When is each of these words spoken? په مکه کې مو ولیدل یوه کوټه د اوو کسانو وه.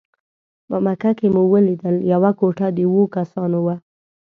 په 0.67 0.75
مکه 0.85 1.11
کې 1.19 1.27
مو 1.33 1.43
ولیدل 1.53 1.95
یوه 2.13 2.31
کوټه 2.39 2.67
د 2.75 2.77
اوو 2.87 3.03
کسانو 3.15 3.57
وه. 3.65 3.75